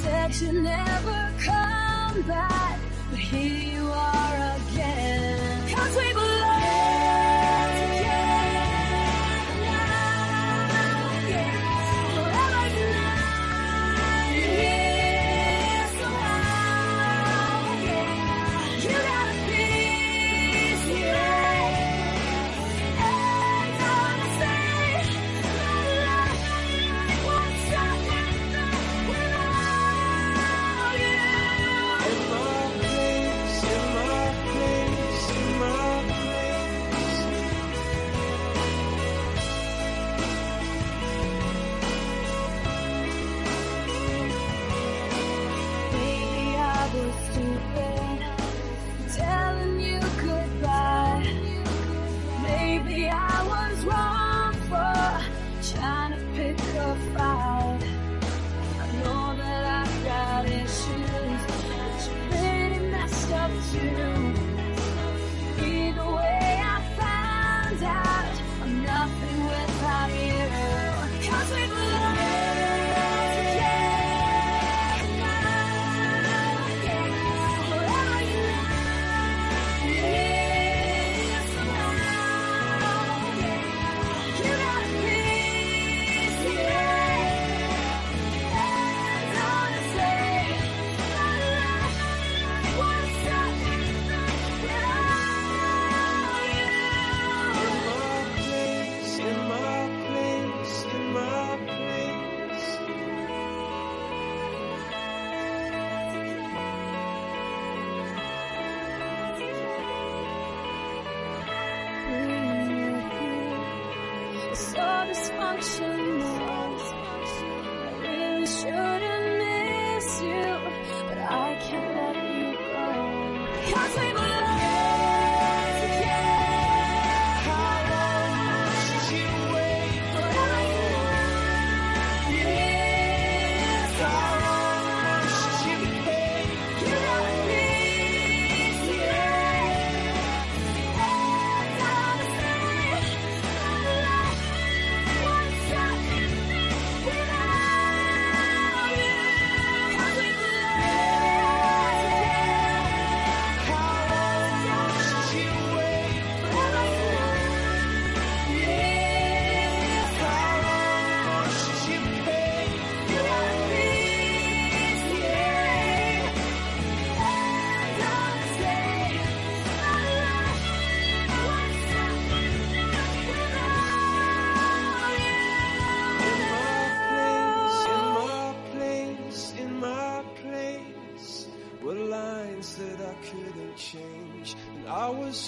[0.01, 2.79] Said you never come back,
[3.11, 4.70] but here you are again.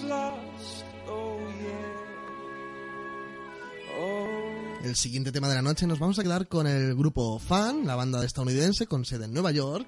[0.07, 0.85] Lost.
[1.07, 1.93] Oh yeah.
[3.99, 4.63] Oh.
[4.83, 7.95] El siguiente tema de la noche nos vamos a quedar con el grupo Fan, la
[7.95, 9.87] banda estadounidense con sede en Nueva York,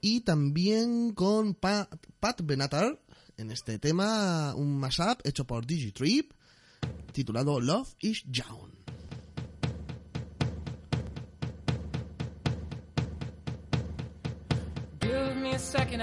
[0.00, 1.88] y también con Pat,
[2.20, 3.00] Pat Benatar
[3.36, 6.32] en este tema, un mashup hecho por Digitrip,
[7.12, 8.70] titulado Love is Young.
[15.00, 16.02] Give me a second,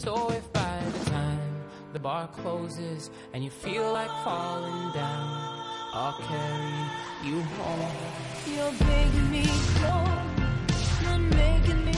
[0.00, 1.38] So if by the time
[1.92, 5.60] the bar closes and you feel like falling down,
[5.92, 7.96] I'll carry you home.
[8.46, 9.44] You're begging me
[9.82, 9.96] go,
[11.04, 11.89] not making me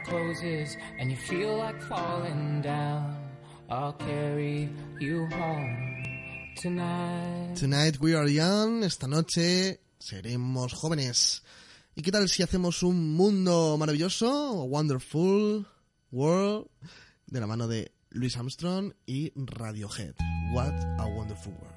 [0.00, 3.16] closes and you feel like falling down,
[3.70, 4.68] I'll carry
[5.00, 6.04] you home
[6.56, 7.54] tonight.
[7.56, 11.42] Tonight we are young, esta noche seremos jóvenes.
[11.96, 15.66] ¿Y qué tal si hacemos un mundo maravilloso, a Wonderful
[16.10, 16.66] World,
[17.26, 20.14] de la mano de Louis Armstrong y Radiohead?
[20.52, 21.73] What a Wonderful World.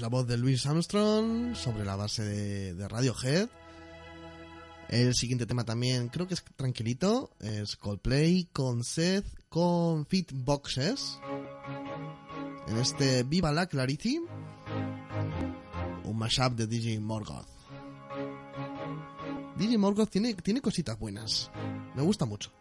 [0.00, 3.48] la voz de Louis Armstrong sobre la base de, Radiohead.
[4.88, 11.18] El siguiente tema también creo que es tranquilito, es Coldplay con Seth con Fitboxes.
[12.68, 14.20] En este Viva la Clarity,
[16.04, 17.48] un mashup de DJ Morgoth.
[19.56, 21.50] DJ Morgoth tiene, tiene cositas buenas,
[21.94, 22.52] me gusta mucho.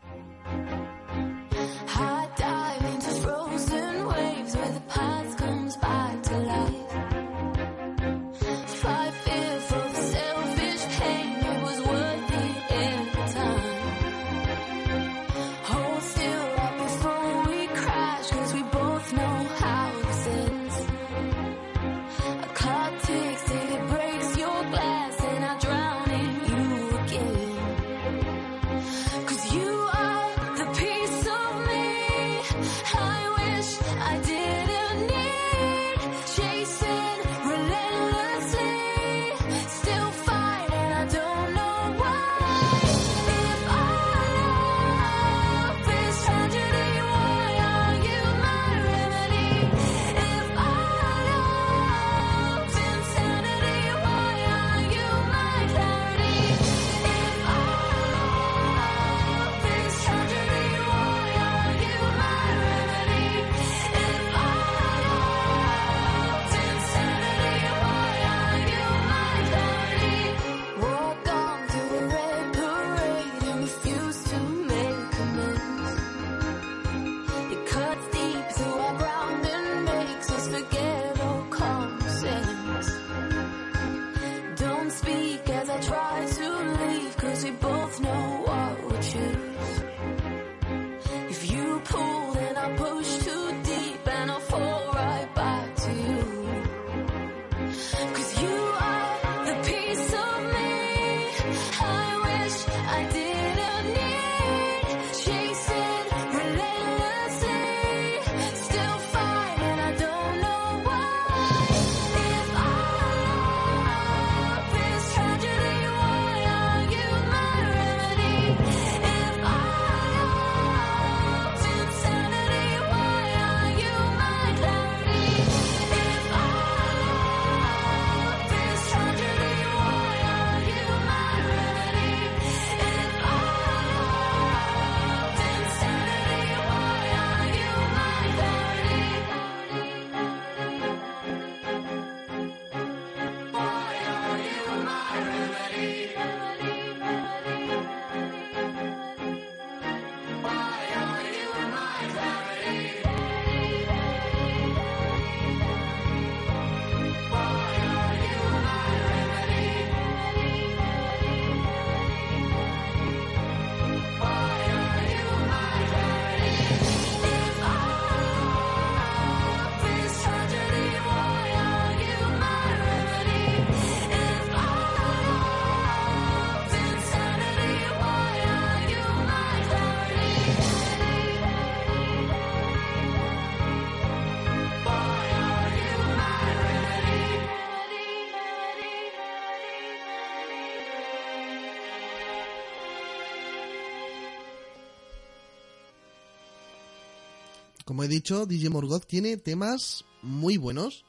[198.05, 201.05] he dicho, DJ Morgoth tiene temas muy buenos.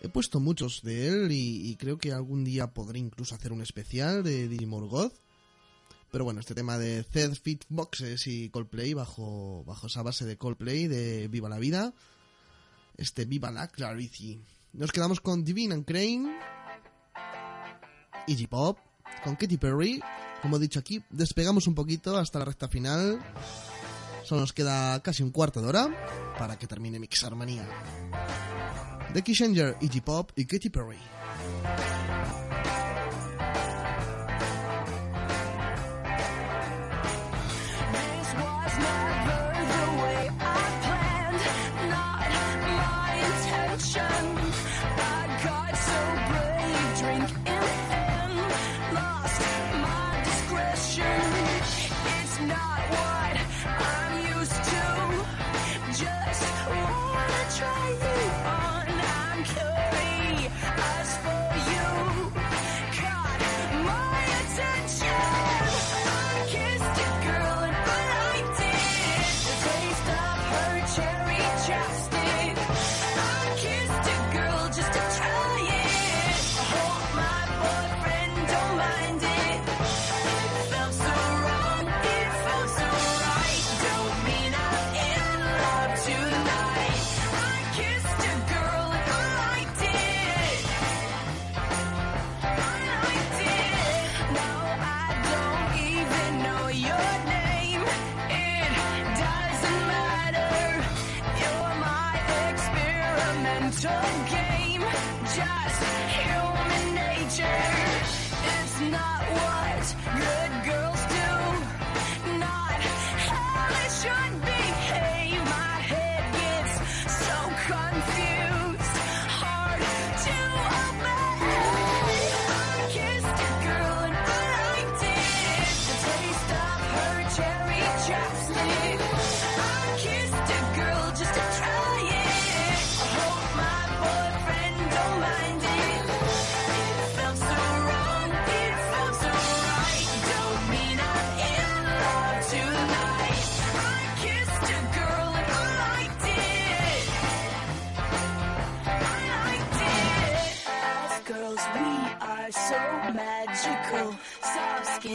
[0.00, 4.22] He puesto muchos de él y, creo que algún día podré incluso hacer un especial
[4.22, 5.14] de DJ Morgoth.
[6.10, 10.36] Pero bueno, este tema de Zed Fit Boxes y Coldplay bajo, bajo esa base de
[10.36, 11.94] Coldplay de Viva la Vida.
[12.96, 14.40] Este Viva la Clarity.
[14.72, 16.38] Nos quedamos con Divine and Crane,
[18.26, 18.78] Iggy Pop,
[19.22, 20.02] con Katy Perry.
[20.42, 23.20] Como he dicho aquí, despegamos un poquito hasta la recta final.
[24.30, 25.88] Solo nos queda casi un cuarto de hora
[26.38, 27.66] para que termine Mixarmanía.
[29.12, 30.98] The Kishinger, Iggy Pop y Katy Perry.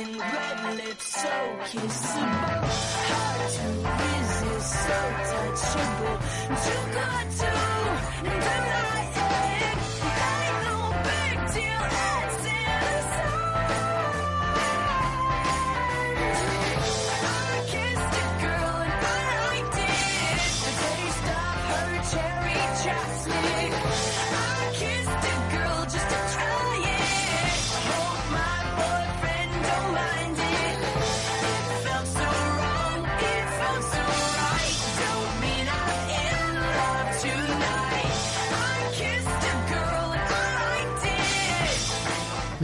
[0.04, 1.30] Lips so
[1.68, 2.66] kissable.
[3.08, 3.68] Hard to
[4.04, 5.00] resist, so
[5.32, 6.18] touchable.
[6.66, 7.52] Too good to
[8.24, 9.06] deny
[9.64, 9.78] it.
[10.28, 10.78] Ain't no
[11.08, 12.54] big deal, I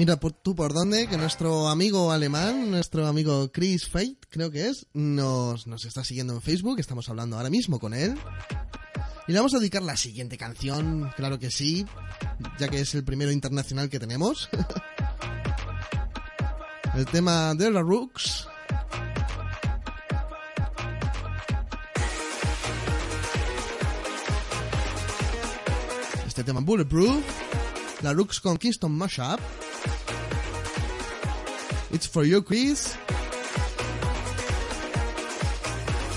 [0.01, 4.87] Mira tú por dónde, que nuestro amigo alemán, nuestro amigo Chris Fate, creo que es,
[4.93, 8.17] nos, nos está siguiendo en Facebook, estamos hablando ahora mismo con él.
[9.27, 11.85] Y le vamos a dedicar la siguiente canción, claro que sí,
[12.57, 14.49] ya que es el primero internacional que tenemos.
[16.95, 18.47] el tema de la Rooks.
[26.25, 27.23] Este tema Bulletproof.
[28.01, 29.39] La Rooks con Kingston Mashup.
[31.91, 32.95] It's for you, Chris.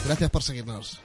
[0.07, 1.03] Gracias por seguirnos.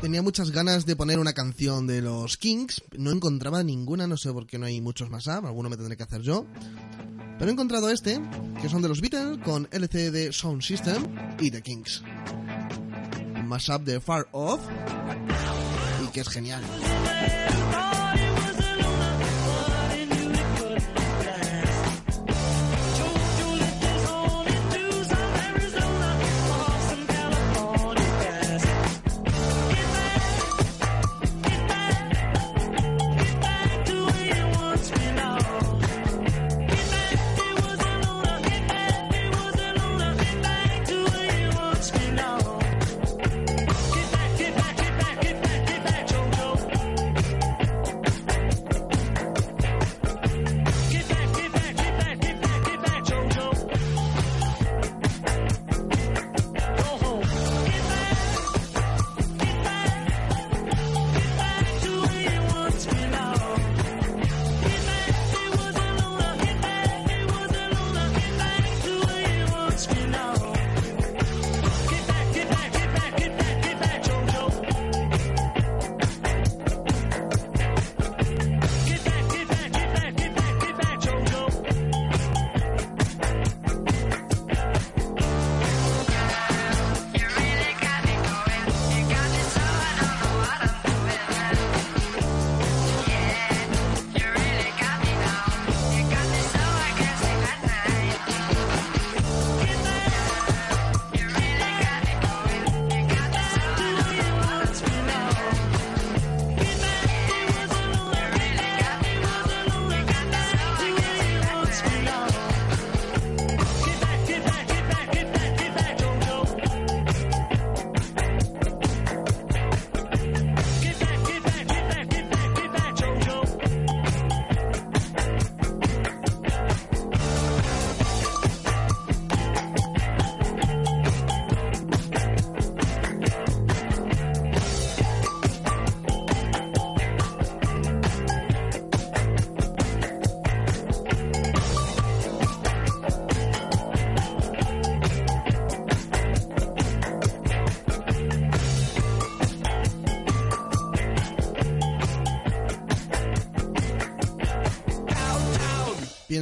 [0.00, 2.82] tenía muchas ganas de poner una canción de los Kings.
[2.96, 5.96] No encontraba ninguna, no sé por qué no hay muchos más up, alguno me tendré
[5.96, 6.46] que hacer yo.
[7.38, 8.20] Pero he encontrado este,
[8.60, 11.06] que son de los Beatles, con LCD Sound System
[11.38, 12.02] y The Kings.
[13.44, 14.60] Más up de Far Off,
[16.04, 16.62] y que es genial.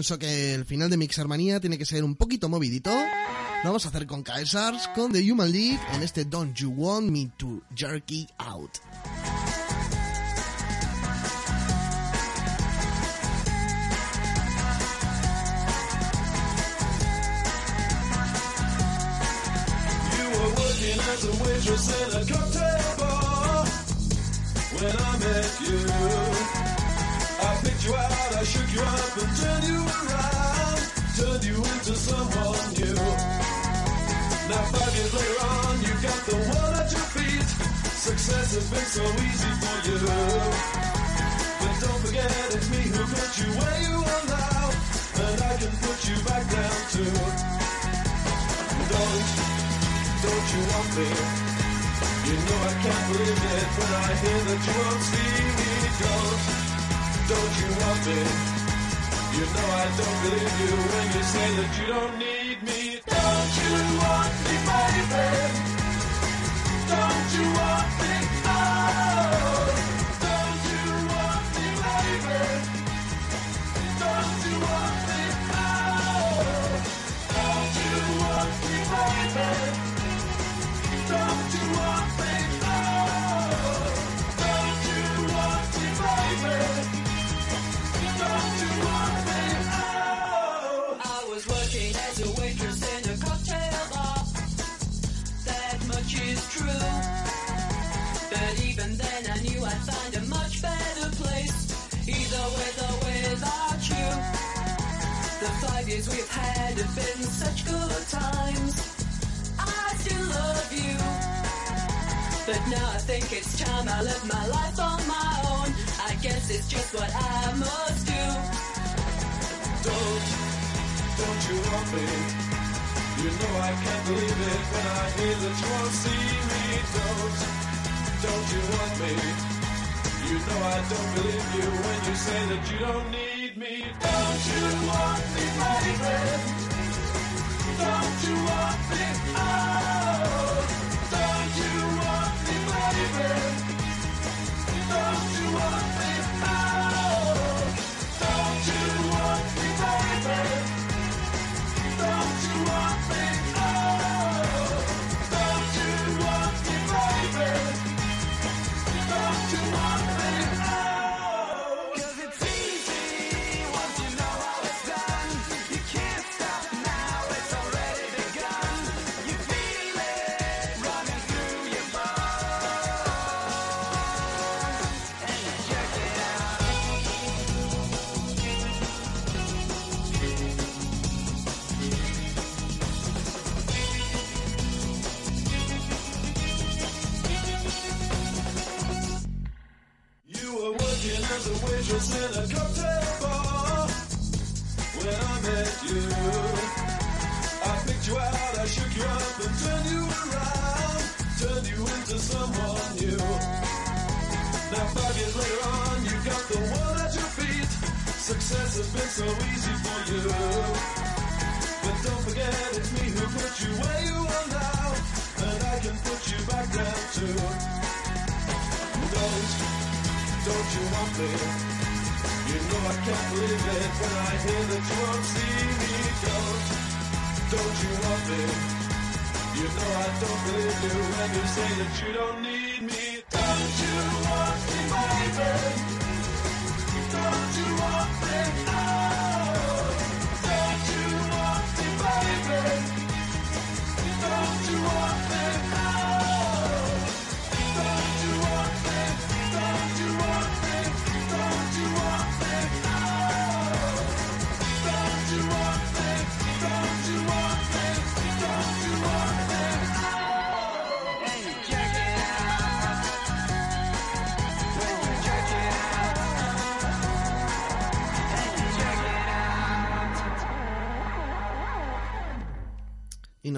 [0.08, 2.90] pienso que el final de Mixermanía tiene que ser un poquito movidito.
[2.90, 7.10] Lo vamos a hacer con Caesars, con The Human League, en este Don't You Want
[7.10, 8.26] Me to Jerky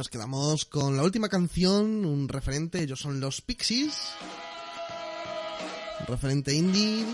[0.01, 3.93] nos quedamos con la última canción, un referente, ellos son los Pixies.
[6.01, 7.05] Un referente indie.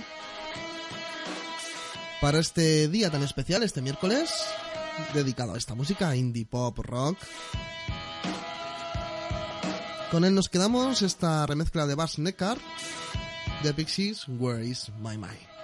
[2.20, 4.30] Para este día tan especial, este miércoles,
[5.14, 7.18] dedicado a esta música, indie pop rock.
[10.12, 12.58] Con él nos quedamos esta remezcla de Bass Neckar
[13.64, 15.55] de Pixies, Where is My Mind.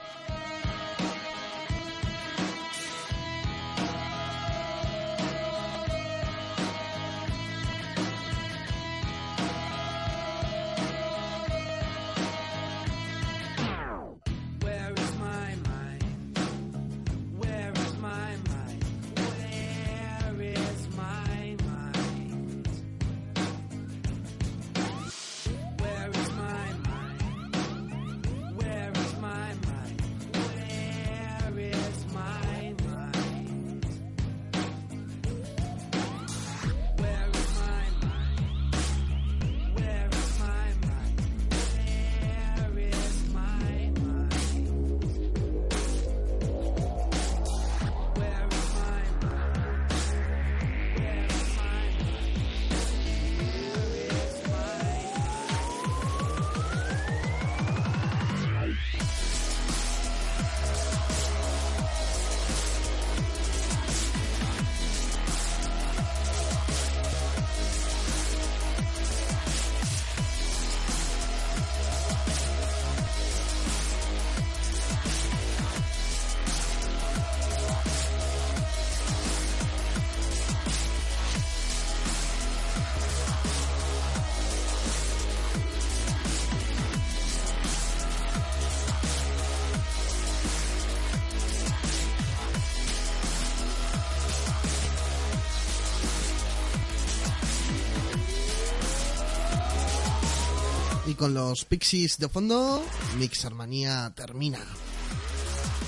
[101.22, 102.84] Con los Pixies de fondo,
[103.16, 104.58] Mixermanía termina.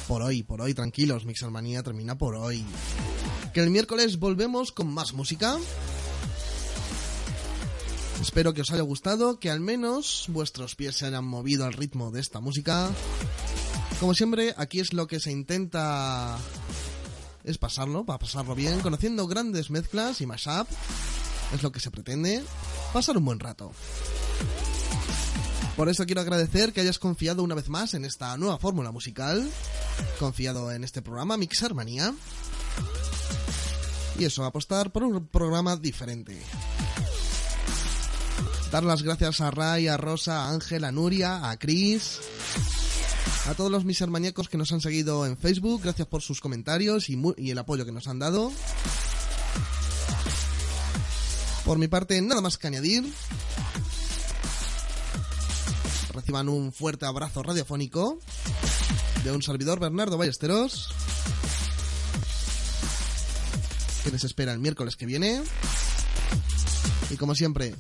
[0.07, 2.65] Por hoy, por hoy, tranquilos, Mixermanía termina por hoy.
[3.53, 5.59] Que el miércoles volvemos con más música.
[8.23, 12.13] Espero que os haya gustado, que al menos vuestros pies se hayan movido al ritmo
[12.13, 12.93] de esta música.
[13.99, 16.39] Como siempre, aquí es lo que se intenta
[17.43, 20.69] es pasarlo, para pasarlo bien, conociendo grandes mezclas y mashup.
[21.53, 22.45] Es lo que se pretende.
[22.93, 23.73] Pasar un buen rato.
[25.77, 29.49] Por eso quiero agradecer que hayas confiado una vez más en esta nueva fórmula musical,
[30.21, 32.15] confiado en este programa Mixer Manía.
[34.17, 36.41] Y eso, apostar por un programa diferente.
[38.71, 42.21] Dar las gracias a Ray, a Rosa, a Ángel, a Nuria, a Chris,
[43.49, 45.83] a todos los Mixer Maníacos que nos han seguido en Facebook.
[45.83, 48.53] Gracias por sus comentarios y el apoyo que nos han dado.
[51.65, 53.13] Por mi parte, nada más que añadir.
[56.25, 58.19] Reciban un fuerte abrazo radiofónico
[59.25, 60.89] de un servidor Bernardo Ballesteros.
[64.03, 65.43] Que les espera el miércoles que viene.
[67.11, 67.75] Y como siempre,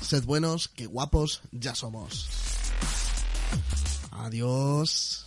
[0.00, 2.26] sed buenos, que guapos ya somos.
[4.12, 5.23] Adiós.